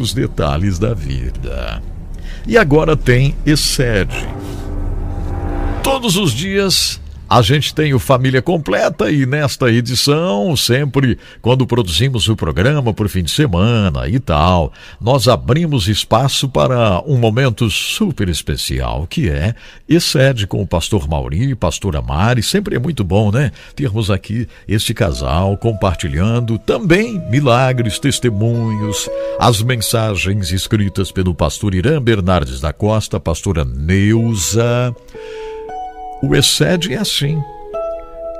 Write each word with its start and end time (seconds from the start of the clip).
muitos 0.00 0.14
detalhes 0.14 0.78
da 0.78 0.94
vida. 0.94 1.82
E 2.46 2.56
agora 2.56 2.96
tem 2.96 3.36
Excede. 3.44 4.26
Todos 5.82 6.16
os 6.16 6.32
dias 6.32 6.99
a 7.30 7.42
gente 7.42 7.72
tem 7.72 7.94
o 7.94 8.00
Família 8.00 8.42
Completa 8.42 9.08
e 9.08 9.24
nesta 9.24 9.70
edição, 9.70 10.56
sempre 10.56 11.16
quando 11.40 11.64
produzimos 11.64 12.28
o 12.28 12.34
programa 12.34 12.92
por 12.92 13.08
fim 13.08 13.22
de 13.22 13.30
semana 13.30 14.08
e 14.08 14.18
tal, 14.18 14.72
nós 15.00 15.28
abrimos 15.28 15.86
espaço 15.86 16.48
para 16.48 17.00
um 17.06 17.16
momento 17.16 17.70
super 17.70 18.28
especial, 18.28 19.06
que 19.06 19.30
é 19.30 19.54
Excede 19.88 20.44
com 20.44 20.60
o 20.60 20.66
pastor 20.66 21.08
Mauri 21.08 21.50
e 21.50 21.54
pastora 21.54 22.02
Mari. 22.02 22.42
Sempre 22.42 22.74
é 22.74 22.80
muito 22.80 23.04
bom, 23.04 23.30
né? 23.30 23.52
Termos 23.76 24.10
aqui 24.10 24.48
este 24.66 24.92
casal 24.92 25.56
compartilhando 25.56 26.58
também 26.58 27.20
milagres, 27.30 28.00
testemunhos, 28.00 29.08
as 29.38 29.62
mensagens 29.62 30.50
escritas 30.50 31.12
pelo 31.12 31.32
pastor 31.32 31.76
Irã 31.76 32.02
Bernardes 32.02 32.60
da 32.60 32.72
Costa, 32.72 33.20
pastora 33.20 33.64
Neuza. 33.64 34.92
O 36.22 36.34
excede 36.34 36.94
é 36.94 36.98
assim. 36.98 37.42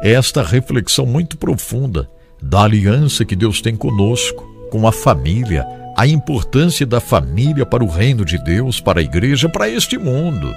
É 0.03 0.13
esta 0.13 0.43
reflexão 0.43 1.07
muito 1.07 1.37
profunda 1.37 2.09
da 2.41 2.63
aliança 2.63 3.25
que 3.25 3.37
Deus 3.37 3.61
tem 3.61 3.77
conosco, 3.77 4.43
com 4.71 4.87
a 4.87 4.93
família, 4.93 5.67
a 5.97 6.07
importância 6.07 6.87
da 6.87 7.01
família 7.01 7.67
para 7.67 7.85
o 7.85 7.89
reino 7.89 8.25
de 8.25 8.43
Deus, 8.43 8.81
para 8.81 9.01
a 9.01 9.03
igreja, 9.03 9.49
para 9.49 9.69
este 9.69 9.99
mundo. 9.99 10.55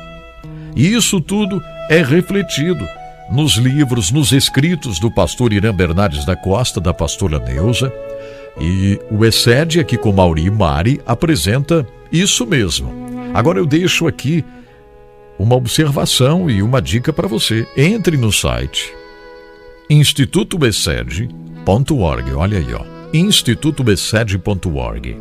E 0.76 0.94
isso 0.94 1.20
tudo 1.20 1.62
é 1.90 2.02
refletido 2.02 2.88
nos 3.32 3.56
livros, 3.56 4.12
nos 4.12 4.32
escritos 4.32 5.00
do 5.00 5.10
pastor 5.12 5.54
Irã 5.54 5.74
Bernardes 5.74 6.26
da 6.26 6.36
Costa, 6.36 6.80
da 6.80 6.94
pastora 6.94 7.40
Neuza. 7.40 7.92
E 8.60 9.00
o 9.10 9.26
Excede, 9.26 9.80
aqui 9.80 9.98
com 9.98 10.12
Mauri 10.12 10.50
Mari, 10.50 11.02
apresenta 11.06 11.86
isso 12.12 12.46
mesmo. 12.46 12.92
Agora 13.34 13.60
eu 13.60 13.66
deixo 13.66 14.08
aqui 14.08 14.46
uma 15.44 15.56
observação 15.56 16.50
e 16.50 16.64
uma 16.64 16.82
dica 16.82 17.12
para 17.12 17.28
você. 17.28 17.68
Entre 17.76 18.16
no 18.16 18.32
site 18.32 18.94
institutobesed.org. 19.90 22.32
Olha 22.34 22.58
aí, 22.58 22.74
ó. 22.74 22.86
institutobesed.org. 23.14 25.18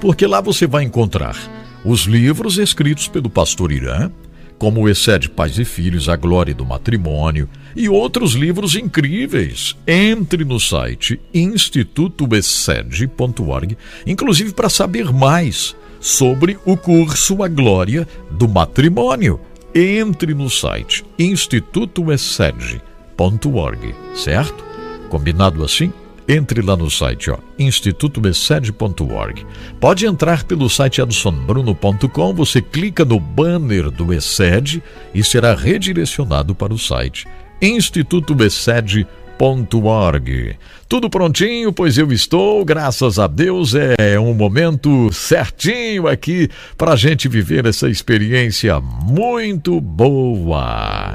Porque 0.00 0.24
lá 0.24 0.40
você 0.40 0.68
vai 0.68 0.84
encontrar 0.84 1.36
os 1.84 2.02
livros 2.02 2.58
escritos 2.58 3.08
pelo 3.08 3.28
pastor 3.28 3.72
Irã, 3.72 4.08
como 4.56 4.82
o 4.82 4.88
Excede 4.88 5.28
Pais 5.28 5.58
e 5.58 5.64
Filhos, 5.64 6.08
A 6.08 6.14
Glória 6.14 6.54
do 6.54 6.64
Matrimônio 6.64 7.48
e 7.74 7.88
outros 7.88 8.34
livros 8.34 8.76
incríveis. 8.76 9.74
Entre 9.86 10.44
no 10.44 10.60
site 10.60 11.20
institutobesed.org, 11.34 13.76
inclusive 14.06 14.52
para 14.52 14.68
saber 14.68 15.12
mais 15.12 15.74
sobre 16.00 16.58
o 16.64 16.76
curso 16.76 17.42
A 17.42 17.48
Glória 17.48 18.06
do 18.30 18.48
Matrimônio. 18.48 19.40
Entre 19.74 20.32
no 20.34 20.48
site 20.48 21.04
institutoessed.org, 21.18 23.94
certo? 24.14 24.64
Combinado 25.08 25.64
assim? 25.64 25.92
Entre 26.26 26.60
lá 26.60 26.76
no 26.76 26.90
site, 26.90 27.30
ó, 27.30 27.38
institutoessed.org. 27.58 29.46
Pode 29.80 30.06
entrar 30.06 30.44
pelo 30.44 30.68
site 30.68 31.00
adsonbruno.com, 31.00 32.34
você 32.34 32.60
clica 32.60 33.04
no 33.04 33.18
banner 33.18 33.90
do 33.90 34.12
ESED 34.12 34.82
e 35.14 35.24
será 35.24 35.54
redirecionado 35.54 36.54
para 36.54 36.74
o 36.74 36.78
site 36.78 37.26
institutoessed.org 37.60 39.06
www.radiocultura.org. 39.38 40.56
Tudo 40.88 41.08
prontinho, 41.08 41.72
pois 41.72 41.96
eu 41.96 42.12
estou, 42.12 42.64
graças 42.64 43.18
a 43.18 43.26
Deus, 43.26 43.74
é 43.74 44.18
um 44.18 44.34
momento 44.34 45.12
certinho 45.12 46.08
aqui 46.08 46.48
para 46.76 46.92
a 46.92 46.96
gente 46.96 47.28
viver 47.28 47.64
essa 47.66 47.88
experiência 47.88 48.80
muito 48.80 49.80
boa. 49.80 51.14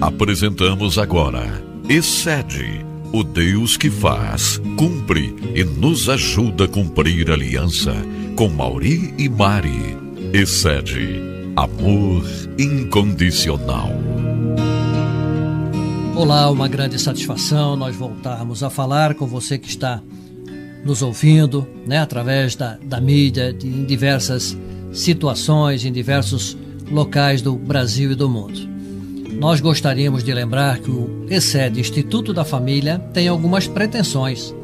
Apresentamos 0.00 0.98
agora 0.98 1.62
Excede, 1.88 2.84
o 3.12 3.24
Deus 3.24 3.76
que 3.76 3.90
faz, 3.90 4.60
cumpre 4.76 5.34
e 5.54 5.64
nos 5.64 6.08
ajuda 6.08 6.64
a 6.64 6.68
cumprir 6.68 7.30
a 7.30 7.34
aliança 7.34 7.92
com 8.36 8.48
Mauri 8.48 9.12
e 9.18 9.28
Mari. 9.28 9.98
Excede, 10.32 11.20
amor 11.56 12.24
incondicional. 12.56 14.09
Olá, 16.16 16.50
uma 16.50 16.68
grande 16.68 16.98
satisfação 16.98 17.76
nós 17.76 17.96
voltarmos 17.96 18.62
a 18.62 18.68
falar 18.68 19.14
com 19.14 19.26
você 19.26 19.56
que 19.56 19.68
está 19.68 20.02
nos 20.84 21.02
ouvindo, 21.02 21.66
né, 21.86 21.98
através 21.98 22.54
da, 22.56 22.78
da 22.82 23.00
mídia, 23.00 23.52
de, 23.52 23.66
em 23.68 23.84
diversas 23.84 24.56
situações, 24.92 25.84
em 25.84 25.92
diversos 25.92 26.56
locais 26.90 27.40
do 27.40 27.54
Brasil 27.54 28.12
e 28.12 28.14
do 28.14 28.28
mundo. 28.28 28.68
Nós 29.32 29.60
gostaríamos 29.60 30.24
de 30.24 30.34
lembrar 30.34 30.78
que 30.78 30.90
o 30.90 31.26
ESED, 31.30 31.80
Instituto 31.80 32.32
da 32.32 32.44
Família, 32.44 32.98
tem 33.14 33.28
algumas 33.28 33.66
pretensões. 33.66 34.54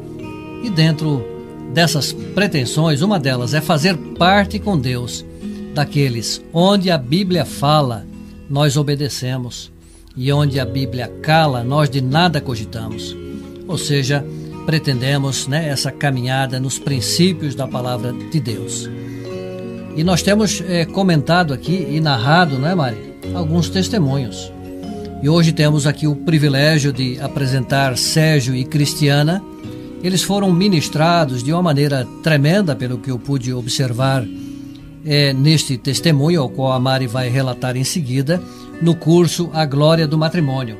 E 0.63 0.69
dentro 0.69 1.25
dessas 1.73 2.11
pretensões, 2.11 3.01
uma 3.01 3.19
delas 3.19 3.53
é 3.53 3.61
fazer 3.61 3.97
parte 4.17 4.59
com 4.59 4.77
Deus 4.77 5.25
daqueles 5.73 6.43
onde 6.53 6.91
a 6.91 6.97
Bíblia 6.97 7.45
fala, 7.45 8.05
nós 8.49 8.75
obedecemos 8.75 9.71
e 10.17 10.33
onde 10.33 10.59
a 10.59 10.65
Bíblia 10.65 11.07
cala, 11.21 11.63
nós 11.63 11.89
de 11.89 12.01
nada 12.01 12.41
cogitamos. 12.41 13.15
Ou 13.67 13.77
seja, 13.77 14.25
pretendemos 14.65 15.47
né, 15.47 15.69
essa 15.69 15.91
caminhada 15.91 16.59
nos 16.59 16.79
princípios 16.79 17.53
da 17.53 17.67
palavra 17.67 18.11
de 18.11 18.39
Deus. 18.39 18.89
E 19.95 20.03
nós 20.03 20.23
temos 20.23 20.61
é, 20.67 20.85
comentado 20.85 21.53
aqui 21.53 21.87
e 21.89 21.99
narrado, 21.99 22.57
não 22.57 22.67
é, 22.67 22.73
Mari? 22.73 23.15
Alguns 23.35 23.69
testemunhos. 23.69 24.51
E 25.21 25.29
hoje 25.29 25.51
temos 25.51 25.85
aqui 25.85 26.07
o 26.07 26.15
privilégio 26.15 26.91
de 26.91 27.19
apresentar 27.19 27.95
Sérgio 27.97 28.55
e 28.55 28.63
Cristiana. 28.63 29.43
Eles 30.03 30.23
foram 30.23 30.51
ministrados 30.51 31.43
de 31.43 31.51
uma 31.51 31.61
maneira 31.61 32.07
tremenda, 32.23 32.75
pelo 32.75 32.97
que 32.97 33.09
eu 33.09 33.17
pude 33.17 33.51
observar 33.53 34.23
é, 35.05 35.33
neste 35.33 35.77
testemunho, 35.77 36.41
ao 36.41 36.49
qual 36.49 36.73
a 36.73 36.79
Mari 36.79 37.07
vai 37.07 37.29
relatar 37.29 37.75
em 37.75 37.83
seguida 37.83 38.41
no 38.81 38.95
curso 38.95 39.49
A 39.53 39.65
Glória 39.65 40.07
do 40.07 40.17
Matrimônio. 40.17 40.77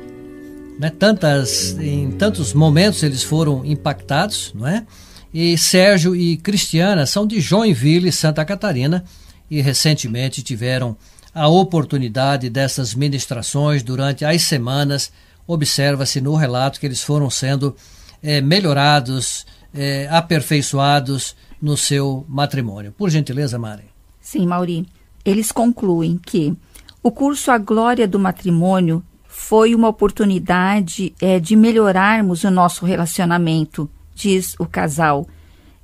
Né? 0.78 0.90
Tantas, 0.90 1.76
em 1.78 2.10
tantos 2.12 2.54
momentos 2.54 3.02
eles 3.02 3.22
foram 3.22 3.64
impactados, 3.64 4.52
não 4.54 4.66
é? 4.66 4.86
E 5.34 5.58
Sérgio 5.58 6.16
e 6.16 6.36
Cristiana 6.36 7.04
são 7.04 7.26
de 7.26 7.40
Joinville, 7.40 8.10
Santa 8.10 8.44
Catarina, 8.44 9.04
e 9.50 9.60
recentemente 9.60 10.42
tiveram 10.42 10.96
a 11.34 11.48
oportunidade 11.48 12.48
dessas 12.48 12.94
ministrações 12.94 13.82
durante 13.82 14.24
as 14.24 14.42
semanas. 14.42 15.12
Observa-se 15.46 16.20
no 16.20 16.34
relato 16.34 16.80
que 16.80 16.86
eles 16.86 17.02
foram 17.02 17.28
sendo 17.28 17.76
é, 18.22 18.40
melhorados, 18.40 19.44
é, 19.74 20.08
aperfeiçoados 20.10 21.36
no 21.60 21.76
seu 21.76 22.24
matrimônio. 22.28 22.92
Por 22.92 23.10
gentileza, 23.10 23.58
Mari. 23.58 23.84
Sim, 24.20 24.46
Mauri. 24.46 24.86
Eles 25.24 25.52
concluem 25.52 26.18
que 26.18 26.56
o 27.02 27.10
curso 27.10 27.50
A 27.50 27.58
Glória 27.58 28.08
do 28.08 28.18
Matrimônio 28.18 29.02
foi 29.26 29.74
uma 29.74 29.88
oportunidade 29.88 31.14
é, 31.20 31.38
de 31.38 31.54
melhorarmos 31.54 32.42
o 32.42 32.50
nosso 32.50 32.84
relacionamento, 32.84 33.88
diz 34.14 34.56
o 34.58 34.66
casal. 34.66 35.26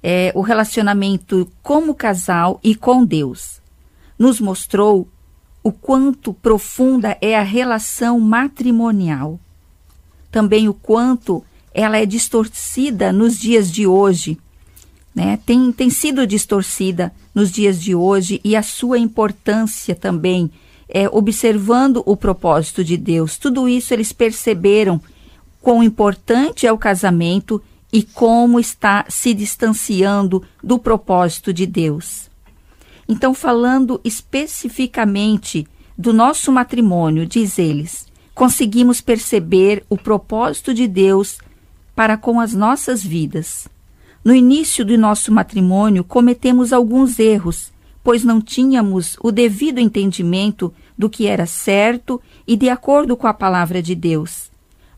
É, 0.03 0.33
o 0.35 0.43
relacionamento 0.43 1.49
como 1.63 1.95
casal 1.95 2.61
e 2.63 2.75
com 2.75 3.05
Deus. 3.05 3.63
Nos 4.19 4.41
mostrou 4.41 5.09
o 5.63 5.73
quanto 5.73 6.35
profunda 6.35 7.17
é 7.21 7.39
a 7.39 7.43
relação 7.43 8.21
matrimonial. 8.21 9.41
Também 10.31 10.69
o 10.69 10.75
quanto 10.75 11.43
ela 11.73 11.97
é 11.97 12.05
distorcida 12.05 13.13
nos 13.13 13.39
dias 13.39 13.71
de 13.71 13.87
hoje. 13.87 14.39
Né? 15.15 15.39
Tem, 15.47 15.73
tem 15.73 15.89
sido 15.89 16.27
distorcida 16.27 17.15
nos 17.35 17.51
dias 17.51 17.81
de 17.81 17.95
hoje 17.95 18.41
e 18.45 18.55
a 18.55 18.63
sua 18.63 18.99
importância 18.99 19.95
também 19.95 20.51
é, 20.89 21.09
observando 21.09 22.03
o 22.07 22.17
propósito 22.17 22.85
de 22.85 22.97
Deus. 22.97 23.39
Tudo 23.39 23.69
isso 23.69 23.93
eles 23.93 24.13
perceberam 24.13 25.01
quão 25.61 25.83
importante 25.83 26.67
é 26.67 26.73
o 26.73 26.79
casamento 26.79 27.63
e 27.93 28.03
como 28.03 28.59
está 28.59 29.05
se 29.09 29.33
distanciando 29.33 30.43
do 30.63 30.79
propósito 30.79 31.53
de 31.53 31.65
Deus. 31.65 32.29
Então, 33.09 33.35
falando 33.35 34.01
especificamente 34.03 35.67
do 35.97 36.13
nosso 36.13 36.51
matrimônio, 36.51 37.27
diz 37.27 37.59
eles, 37.59 38.07
conseguimos 38.35 39.01
perceber 39.01 39.85
o 39.89 39.97
propósito 39.97 40.75
de 40.75 40.89
Deus 40.89 41.39
para 41.95 42.17
com 42.17 42.41
as 42.41 42.53
nossas 42.53 43.03
vidas. 43.03 43.69
No 44.25 44.35
início 44.35 44.85
do 44.85 44.97
nosso 44.99 45.31
matrimônio, 45.31 46.03
cometemos 46.03 46.73
alguns 46.73 47.19
erros 47.19 47.74
pois 48.05 48.23
não 48.23 48.41
tínhamos 48.41 49.17
o 49.23 49.33
devido 49.33 49.81
entendimento 49.81 50.73
do 50.97 51.09
que 51.09 51.27
era 51.27 51.47
certo 51.47 52.21
e 52.47 52.55
de 52.55 52.69
acordo 52.69 53.17
com 53.17 53.27
a 53.27 53.33
palavra 53.33 53.83
de 53.83 53.95
Deus. 53.95 54.51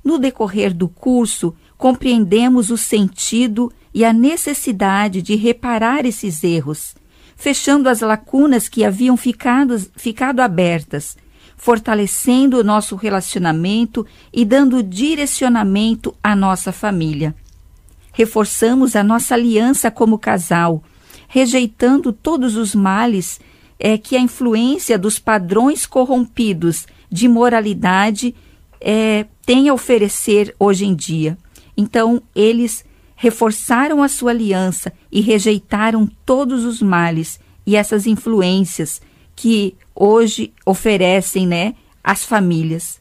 No 0.05 0.19
decorrer 0.19 0.75
do 0.75 0.89
curso, 0.89 1.55
compreendemos 1.79 2.69
o 2.69 2.77
sentido 2.77 3.73
e 3.95 4.05
a 4.05 4.13
necessidade 4.13 5.23
de 5.23 5.37
reparar 5.37 6.05
esses 6.05 6.43
erros, 6.43 6.97
fechando 7.37 7.89
as 7.89 8.01
lacunas 8.01 8.69
que 8.69 8.85
haviam 8.85 9.17
ficado, 9.17 9.79
ficado 9.97 10.41
abertas, 10.41 11.17
fortalecendo 11.57 12.59
o 12.59 12.65
nosso 12.65 12.97
relacionamento 12.97 14.05
e 14.33 14.45
dando 14.45 14.83
direcionamento 14.83 16.15
à 16.23 16.35
nossa 16.35 16.73
família. 16.73 17.35
Reforçamos 18.13 18.97
a 18.97 19.03
nossa 19.03 19.35
aliança 19.35 19.91
como 19.91 20.19
casal, 20.19 20.83
rejeitando 21.29 22.13
todos 22.13 22.57
os 22.57 22.75
males 22.75 23.41
é, 23.79 23.99
que 23.99 24.17
a 24.17 24.21
influência 24.21 24.99
dos 24.99 25.19
padrões 25.19 25.87
corrompidos 25.87 26.87
de 27.11 27.29
moralidade 27.29 28.35
é, 28.81 29.27
tem 29.45 29.69
a 29.69 29.75
oferecer 29.75 30.55
hoje 30.59 30.87
em 30.87 30.95
dia. 30.95 31.37
Então, 31.77 32.23
eles 32.35 32.85
reforçaram 33.15 34.03
a 34.03 34.09
sua 34.09 34.31
aliança 34.31 34.93
e 35.11 35.21
rejeitaram 35.21 36.09
todos 36.25 36.65
os 36.65 36.83
males 36.83 37.41
e 37.67 37.75
essas 37.75 38.07
influências 38.07 39.01
que 39.35 39.75
hoje 39.95 40.53
oferecem 40.65 41.47
né, 41.47 41.75
às 42.05 42.25
famílias. 42.25 43.01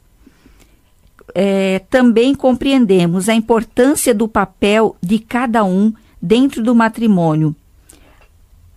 É, 1.34 1.80
também 1.90 2.34
compreendemos 2.34 3.28
a 3.28 3.36
importância 3.36 4.14
do 4.14 4.28
papel 4.28 4.96
de 5.02 5.20
cada 5.20 5.64
um 5.64 5.94
dentro 6.22 6.64
do 6.64 6.74
matrimônio, 6.74 7.56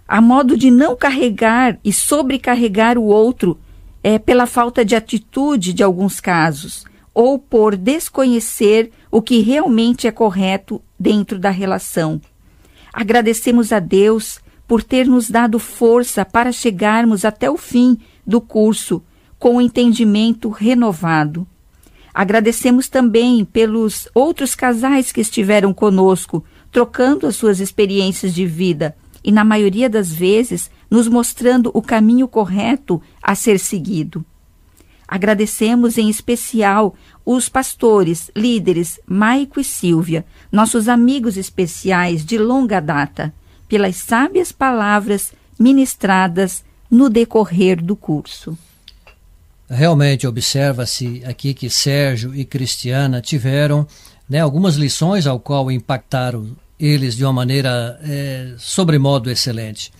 a 0.08 0.22
modo 0.22 0.56
de 0.56 0.70
não 0.70 0.96
carregar 0.96 1.78
e 1.84 1.92
sobrecarregar 1.92 2.96
o 2.96 3.04
outro 3.04 3.58
é, 4.02 4.18
pela 4.18 4.46
falta 4.46 4.82
de 4.82 4.96
atitude 4.96 5.74
de 5.74 5.82
alguns 5.82 6.18
casos, 6.18 6.86
ou 7.12 7.38
por 7.38 7.76
desconhecer 7.76 8.90
o 9.10 9.20
que 9.20 9.40
realmente 9.40 10.06
é 10.06 10.10
correto 10.10 10.80
dentro 10.98 11.38
da 11.38 11.50
relação. 11.50 12.18
Agradecemos 12.90 13.70
a 13.70 13.80
Deus 13.80 14.40
por 14.66 14.82
ter 14.82 15.06
nos 15.06 15.28
dado 15.28 15.58
força 15.58 16.24
para 16.24 16.52
chegarmos 16.52 17.24
até 17.24 17.50
o 17.50 17.58
fim 17.58 17.98
do 18.26 18.40
curso 18.40 19.02
com 19.38 19.56
o 19.56 19.60
entendimento 19.60 20.48
renovado. 20.48 21.46
Agradecemos 22.14 22.88
também 22.88 23.44
pelos 23.44 24.08
outros 24.14 24.54
casais 24.54 25.12
que 25.12 25.20
estiveram 25.20 25.74
conosco, 25.74 26.44
trocando 26.72 27.26
as 27.26 27.36
suas 27.36 27.60
experiências 27.60 28.34
de 28.34 28.46
vida 28.46 28.96
e, 29.22 29.32
na 29.32 29.44
maioria 29.44 29.88
das 29.88 30.12
vezes, 30.12 30.70
nos 30.90 31.08
mostrando 31.08 31.70
o 31.74 31.82
caminho 31.82 32.28
correto 32.28 33.00
a 33.22 33.34
ser 33.34 33.58
seguido. 33.58 34.24
Agradecemos 35.06 35.96
em 35.96 36.10
especial 36.10 36.94
os 37.24 37.48
pastores, 37.48 38.30
líderes 38.36 39.00
Maico 39.06 39.58
e 39.58 39.64
Silvia, 39.64 40.24
nossos 40.52 40.88
amigos 40.88 41.36
especiais 41.36 42.24
de 42.24 42.36
longa 42.36 42.80
data, 42.80 43.32
pelas 43.66 43.96
sábias 43.96 44.52
palavras 44.52 45.32
ministradas 45.58 46.62
no 46.90 47.08
decorrer 47.08 47.82
do 47.82 47.96
curso. 47.96 48.56
Realmente 49.68 50.26
observa-se 50.26 51.22
aqui 51.26 51.52
que 51.52 51.68
Sérgio 51.68 52.34
e 52.34 52.44
Cristiana 52.44 53.20
tiveram 53.20 53.86
né, 54.28 54.40
algumas 54.40 54.76
lições 54.76 55.26
ao 55.26 55.38
qual 55.38 55.70
impactaram 55.70 56.56
eles 56.78 57.16
de 57.16 57.24
uma 57.24 57.32
maneira 57.32 57.98
é, 58.02 58.52
sobremodo 58.58 59.30
excelente. 59.30 59.92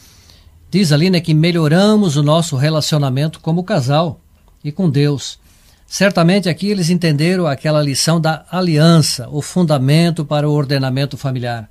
Diz 0.71 0.93
ali 0.93 1.11
né, 1.11 1.21
que 1.21 1.35
melhoramos 1.35 2.17
o 2.17 2.23
nosso 2.23 2.57
relacionamento 2.57 3.41
como 3.41 3.65
casal 3.65 4.21
e 4.63 4.71
com 4.71 4.89
Deus. 4.89 5.39
Certamente 5.87 6.49
aqui 6.49 6.69
eles 6.69 6.91
entenderam 6.91 7.47
aquela 7.47 7.83
lição 7.83 8.21
da 8.21 8.45
aliança, 8.51 9.27
o 9.31 9.41
fundamento 9.41 10.25
para 10.25 10.49
o 10.49 10.53
ordenamento 10.53 11.17
familiar. 11.17 11.69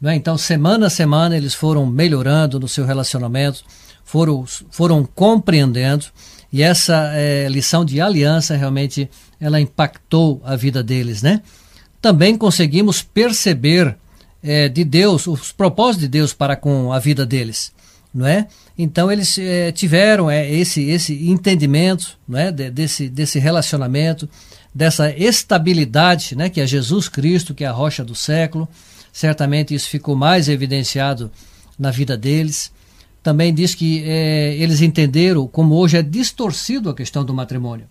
Né? 0.00 0.14
Então, 0.14 0.36
semana 0.36 0.86
a 0.86 0.90
semana, 0.90 1.36
eles 1.36 1.54
foram 1.54 1.86
melhorando 1.86 2.60
no 2.60 2.68
seu 2.68 2.84
relacionamento, 2.84 3.64
foram, 4.04 4.44
foram 4.70 5.04
compreendendo, 5.04 6.06
e 6.52 6.62
essa 6.62 7.12
é, 7.14 7.48
lição 7.48 7.84
de 7.84 8.00
aliança 8.00 8.56
realmente 8.56 9.08
ela 9.40 9.60
impactou 9.60 10.42
a 10.44 10.54
vida 10.54 10.82
deles. 10.82 11.22
Né? 11.22 11.40
Também 12.00 12.36
conseguimos 12.36 13.02
perceber 13.02 13.96
é, 14.42 14.68
de 14.68 14.84
Deus, 14.84 15.26
os 15.26 15.52
propósitos 15.52 16.02
de 16.02 16.08
Deus 16.08 16.32
para 16.32 16.56
com 16.56 16.92
a 16.92 16.98
vida 16.98 17.26
deles 17.26 17.72
não 18.12 18.26
é? 18.26 18.46
Então 18.76 19.10
eles 19.10 19.38
é, 19.38 19.70
tiveram 19.70 20.30
é, 20.30 20.50
esse 20.50 20.82
esse 20.82 21.28
entendimento, 21.28 22.18
não 22.26 22.38
é? 22.38 22.50
De, 22.50 22.70
desse 22.70 23.08
desse 23.08 23.38
relacionamento, 23.38 24.28
dessa 24.74 25.10
estabilidade, 25.10 26.36
né? 26.36 26.48
Que 26.48 26.60
é 26.60 26.66
Jesus 26.66 27.08
Cristo, 27.08 27.54
que 27.54 27.64
é 27.64 27.68
a 27.68 27.72
rocha 27.72 28.04
do 28.04 28.14
século. 28.14 28.68
Certamente 29.12 29.74
isso 29.74 29.88
ficou 29.88 30.16
mais 30.16 30.48
evidenciado 30.48 31.30
na 31.78 31.90
vida 31.90 32.16
deles. 32.16 32.72
Também 33.22 33.52
diz 33.54 33.74
que 33.74 34.02
é, 34.04 34.54
eles 34.56 34.80
entenderam 34.80 35.46
como 35.46 35.74
hoje 35.76 35.96
é 35.96 36.02
distorcido 36.02 36.90
a 36.90 36.94
questão 36.94 37.24
do 37.24 37.34
matrimônio, 37.34 37.86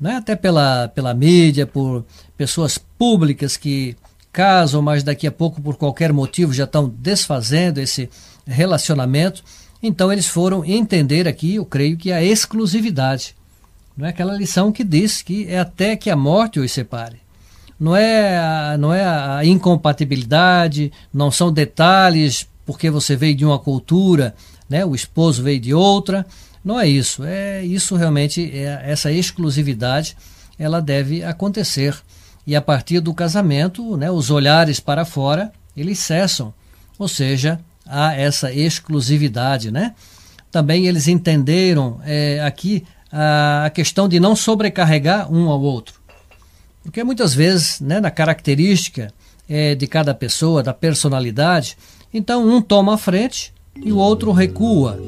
não 0.00 0.10
é? 0.10 0.16
Até 0.16 0.34
pela 0.34 0.88
pela 0.88 1.14
mídia, 1.14 1.66
por 1.66 2.04
pessoas 2.36 2.76
públicas 2.76 3.56
que 3.56 3.96
casam, 4.38 4.80
mas 4.80 5.02
daqui 5.02 5.26
a 5.26 5.32
pouco 5.32 5.60
por 5.60 5.76
qualquer 5.76 6.12
motivo 6.12 6.52
já 6.52 6.62
estão 6.62 6.88
desfazendo 6.88 7.80
esse 7.80 8.08
relacionamento. 8.46 9.42
Então 9.82 10.12
eles 10.12 10.28
foram 10.28 10.64
entender 10.64 11.26
aqui, 11.26 11.56
eu 11.56 11.64
creio 11.64 11.96
que 11.96 12.12
a 12.12 12.22
exclusividade. 12.22 13.34
Não 13.96 14.06
é 14.06 14.10
aquela 14.10 14.36
lição 14.36 14.70
que 14.70 14.84
diz 14.84 15.22
que 15.22 15.48
é 15.48 15.58
até 15.58 15.96
que 15.96 16.08
a 16.08 16.14
morte 16.14 16.60
os 16.60 16.70
separe. 16.70 17.16
Não 17.80 17.96
é 17.96 18.38
a, 18.38 18.76
não 18.78 18.94
é 18.94 19.04
a 19.04 19.44
incompatibilidade, 19.44 20.92
não 21.12 21.32
são 21.32 21.52
detalhes 21.52 22.46
porque 22.64 22.90
você 22.90 23.16
veio 23.16 23.34
de 23.34 23.44
uma 23.44 23.58
cultura, 23.58 24.36
né? 24.70 24.86
O 24.86 24.94
esposo 24.94 25.42
veio 25.42 25.58
de 25.58 25.74
outra. 25.74 26.24
Não 26.64 26.78
é 26.78 26.86
isso. 26.86 27.24
É 27.24 27.64
isso 27.64 27.96
realmente 27.96 28.48
é 28.54 28.82
essa 28.84 29.10
exclusividade, 29.10 30.16
ela 30.56 30.80
deve 30.80 31.24
acontecer. 31.24 32.00
E 32.48 32.56
a 32.56 32.62
partir 32.62 33.00
do 33.00 33.12
casamento, 33.12 33.94
né, 33.98 34.10
os 34.10 34.30
olhares 34.30 34.80
para 34.80 35.04
fora, 35.04 35.52
eles 35.76 35.98
cessam. 35.98 36.54
Ou 36.98 37.06
seja, 37.06 37.60
há 37.86 38.14
essa 38.14 38.50
exclusividade, 38.50 39.70
né? 39.70 39.94
Também 40.50 40.86
eles 40.86 41.08
entenderam 41.08 42.00
é, 42.06 42.40
aqui 42.40 42.86
a, 43.12 43.66
a 43.66 43.70
questão 43.70 44.08
de 44.08 44.18
não 44.18 44.34
sobrecarregar 44.34 45.30
um 45.30 45.50
ao 45.50 45.60
outro. 45.60 46.00
Porque 46.82 47.04
muitas 47.04 47.34
vezes, 47.34 47.82
né, 47.82 48.00
na 48.00 48.10
característica 48.10 49.12
é, 49.46 49.74
de 49.74 49.86
cada 49.86 50.14
pessoa, 50.14 50.62
da 50.62 50.72
personalidade, 50.72 51.76
então 52.14 52.48
um 52.48 52.62
toma 52.62 52.94
a 52.94 52.96
frente 52.96 53.52
e 53.76 53.92
o 53.92 53.98
outro 53.98 54.32
recua, 54.32 54.98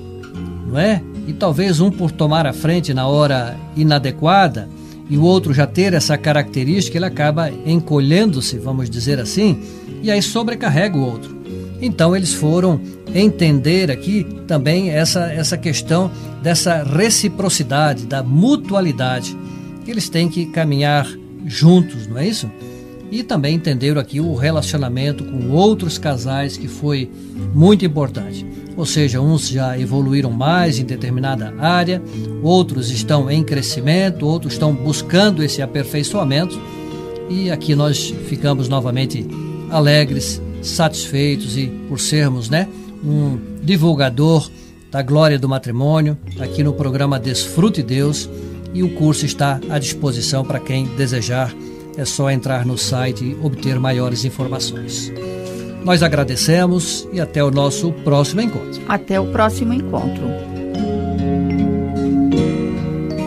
não 0.67 0.79
é? 0.79 1.03
E 1.27 1.33
talvez 1.33 1.81
um 1.81 1.91
por 1.91 2.11
tomar 2.11 2.47
a 2.47 2.53
frente 2.53 2.93
na 2.93 3.07
hora 3.07 3.57
inadequada 3.75 4.69
e 5.11 5.19
o 5.19 5.23
outro 5.23 5.53
já 5.53 5.67
ter 5.67 5.93
essa 5.93 6.17
característica, 6.17 6.97
ele 6.97 7.05
acaba 7.05 7.51
encolhendo-se, 7.67 8.57
vamos 8.59 8.89
dizer 8.89 9.19
assim, 9.19 9.61
e 10.03 10.11
aí 10.11 10.23
sobrecarrega 10.23 10.97
o 10.97 11.05
outro. 11.05 11.37
Então 11.83 12.15
eles 12.15 12.33
foram 12.33 12.81
entender 13.13 13.91
aqui 13.91 14.25
também 14.47 14.91
essa, 14.91 15.33
essa 15.33 15.59
questão 15.59 16.11
dessa 16.41 16.85
reciprocidade, 16.85 18.07
da 18.07 18.23
mutualidade. 18.23 19.37
Eles 19.87 20.09
têm 20.09 20.29
que 20.29 20.47
caminhar 20.47 21.07
juntos, 21.45 22.07
não 22.07 22.19
é 22.19 22.29
isso? 22.29 22.49
E 23.11 23.25
também 23.25 23.57
entenderam 23.57 24.01
aqui 24.01 24.21
o 24.21 24.37
relacionamento 24.37 25.25
com 25.25 25.51
outros 25.51 25.99
casais 25.99 26.57
que 26.57 26.69
foi 26.69 27.11
muito 27.53 27.85
importante. 27.85 28.47
Ou 28.77 28.87
seja, 28.87 29.21
uns 29.21 29.49
já 29.49 29.79
evoluíram 29.79 30.31
mais 30.31 30.79
em 30.79 30.85
determinada 30.85 31.55
área, 31.59 32.03
outros 32.43 32.91
estão 32.91 33.31
em 33.31 33.43
crescimento, 33.43 34.27
outros 34.27 34.55
estão 34.55 34.75
buscando 34.75 35.43
esse 35.43 35.61
aperfeiçoamento. 35.61 36.59
E 37.29 37.51
aqui 37.51 37.75
nós 37.75 38.15
ficamos 38.29 38.69
novamente 38.69 39.27
alegres 39.71 40.41
satisfeitos 40.63 41.57
e 41.57 41.67
por 41.89 42.01
sermos, 42.01 42.51
né, 42.51 42.69
um 43.05 43.39
divulgador 43.63 44.49
da 44.91 45.03
glória 45.03 45.39
do 45.39 45.49
matrimônio 45.49 46.19
aqui 46.39 46.63
no 46.63 46.73
programa 46.73 47.19
Desfrute 47.19 47.83
Deus 47.83 48.29
e 48.75 48.83
o 48.83 48.95
curso 48.95 49.25
está 49.25 49.61
à 49.69 49.79
disposição 49.79 50.45
para 50.45 50.61
quem 50.61 50.87
desejar. 50.97 51.55
É 51.97 52.05
só 52.05 52.31
entrar 52.31 52.65
no 52.65 52.79
site 52.79 53.25
e 53.25 53.37
obter 53.45 53.79
maiores 53.79 54.25
informações. 54.25 55.13
Nós 55.85 56.03
agradecemos 56.03 57.09
e 57.13 57.21
até 57.21 57.43
o 57.43 57.51
nosso 57.51 57.93
próximo 58.05 58.41
encontro. 58.41 58.81
Até 58.89 59.19
o 59.19 59.27
próximo 59.27 59.73
encontro. 59.73 60.23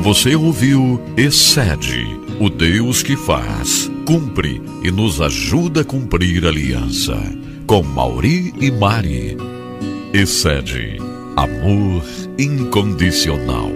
Você 0.02 0.36
ouviu 0.36 1.02
Excede, 1.16 2.06
o 2.40 2.50
Deus 2.50 3.02
que 3.02 3.16
faz 3.16 3.90
cumpre 4.06 4.62
e 4.84 4.92
nos 4.92 5.22
ajuda 5.22 5.82
a 5.82 5.86
cumprir 5.86 6.46
a 6.46 6.50
aliança. 6.50 7.18
Com 7.66 7.82
Mauri 7.84 8.54
e 8.60 8.70
Mari. 8.70 9.38
Excede. 10.14 10.98
Amor 11.36 12.04
incondicional. 12.38 13.72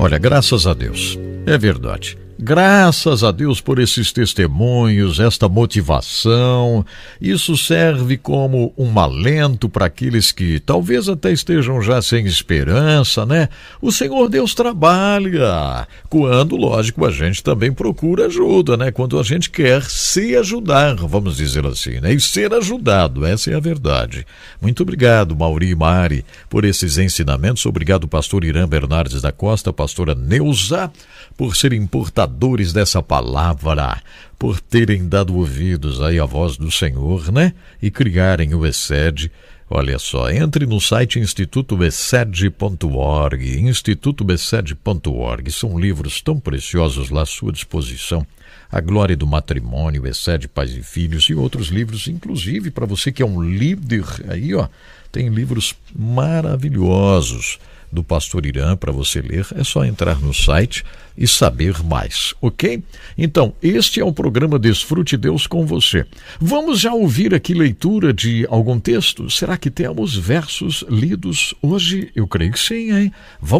Olha, 0.00 0.18
graças 0.18 0.66
a 0.66 0.74
Deus. 0.74 1.18
É 1.46 1.56
verdade. 1.56 2.18
Graças 2.38 3.24
a 3.24 3.30
Deus 3.30 3.62
por 3.62 3.78
esses 3.78 4.12
testemunhos, 4.12 5.18
esta 5.18 5.48
motivação. 5.48 6.84
Isso 7.18 7.56
serve 7.56 8.18
como 8.18 8.74
um 8.76 9.00
alento 9.00 9.70
para 9.70 9.86
aqueles 9.86 10.32
que 10.32 10.60
talvez 10.60 11.08
até 11.08 11.32
estejam 11.32 11.80
já 11.80 12.02
sem 12.02 12.26
esperança, 12.26 13.24
né? 13.24 13.48
O 13.80 13.90
Senhor 13.90 14.28
Deus 14.28 14.54
trabalha. 14.54 15.88
Quando, 16.10 16.56
lógico, 16.56 17.06
a 17.06 17.10
gente 17.10 17.42
também 17.42 17.72
procura 17.72 18.26
ajuda, 18.26 18.76
né? 18.76 18.90
Quando 18.90 19.18
a 19.18 19.22
gente 19.22 19.48
quer 19.48 19.82
se 19.84 20.36
ajudar, 20.36 20.94
vamos 20.94 21.38
dizer 21.38 21.64
assim, 21.64 22.00
né? 22.00 22.12
E 22.12 22.20
ser 22.20 22.52
ajudado, 22.52 23.24
essa 23.24 23.50
é 23.50 23.54
a 23.54 23.60
verdade. 23.60 24.26
Muito 24.60 24.82
obrigado, 24.82 25.34
Mauri 25.34 25.70
e 25.70 25.74
Mari, 25.74 26.22
por 26.50 26.66
esses 26.66 26.98
ensinamentos. 26.98 27.64
Obrigado, 27.64 28.06
pastor 28.06 28.44
Irã 28.44 28.68
Bernardes 28.68 29.22
da 29.22 29.32
Costa, 29.32 29.72
pastora 29.72 30.14
Neuza, 30.14 30.92
por 31.34 31.56
serem 31.56 31.86
portadores 31.86 32.25
portadores 32.26 32.72
dessa 32.72 33.00
palavra, 33.02 34.00
por 34.38 34.60
terem 34.60 35.08
dado 35.08 35.36
ouvidos 35.36 36.00
aí 36.02 36.18
à 36.18 36.24
voz 36.24 36.56
do 36.56 36.68
Senhor, 36.70 37.30
né? 37.32 37.52
E 37.80 37.90
criarem 37.90 38.54
o 38.54 38.66
ESED. 38.66 39.30
Olha 39.68 39.98
só, 39.98 40.30
entre 40.30 40.64
no 40.66 40.80
site 40.80 41.18
institutobesed.org, 41.18 43.60
institutobesed.org. 43.60 45.50
São 45.50 45.76
livros 45.78 46.20
tão 46.20 46.38
preciosos 46.38 47.10
lá 47.10 47.22
à 47.22 47.26
sua 47.26 47.50
disposição. 47.52 48.24
A 48.70 48.80
Glória 48.80 49.16
do 49.16 49.26
Matrimônio, 49.26 50.06
Excede 50.06 50.48
Pais 50.48 50.76
e 50.76 50.82
Filhos 50.82 51.24
e 51.24 51.34
outros 51.34 51.68
livros, 51.68 52.08
inclusive 52.08 52.70
para 52.70 52.86
você 52.86 53.12
que 53.12 53.22
é 53.22 53.26
um 53.26 53.42
líder 53.42 54.04
aí, 54.28 54.54
ó, 54.54 54.68
tem 55.10 55.28
livros 55.28 55.74
maravilhosos 55.94 57.58
do 57.90 58.02
pastor 58.02 58.44
Irã 58.44 58.76
para 58.76 58.92
você 58.92 59.20
ler, 59.20 59.46
é 59.54 59.64
só 59.64 59.84
entrar 59.84 60.20
no 60.20 60.34
site 60.34 60.84
e 61.16 61.26
saber 61.26 61.82
mais, 61.82 62.34
ok? 62.42 62.82
Então, 63.16 63.54
este 63.62 64.00
é 64.00 64.04
o 64.04 64.12
programa 64.12 64.58
Desfrute 64.58 65.16
Deus 65.16 65.46
com 65.46 65.64
você. 65.64 66.04
Vamos 66.38 66.80
já 66.80 66.92
ouvir 66.92 67.34
aqui 67.34 67.54
leitura 67.54 68.12
de 68.12 68.46
algum 68.50 68.78
texto? 68.78 69.30
Será 69.30 69.56
que 69.56 69.70
temos 69.70 70.14
versos 70.14 70.84
lidos 70.90 71.54
hoje? 71.62 72.10
Eu 72.14 72.26
creio 72.26 72.52
que 72.52 72.60
sim, 72.60 72.92
hein? 72.92 73.12
Vamos 73.40 73.54